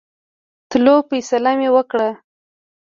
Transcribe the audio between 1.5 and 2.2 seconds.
مې وکړه.